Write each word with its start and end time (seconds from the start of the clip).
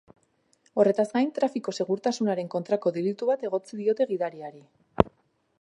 Horretaz 0.83 1.05
gain, 1.17 1.29
trafiko-segurtasunaren 1.35 2.49
kontrako 2.57 2.95
delitu 2.97 3.31
bat 3.33 3.47
egotzi 3.51 3.81
diote 3.83 4.13
gidariari. 4.15 4.69